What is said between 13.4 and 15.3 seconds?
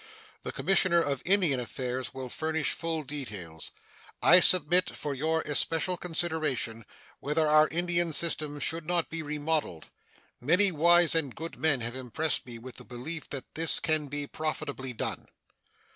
this can be profitably done.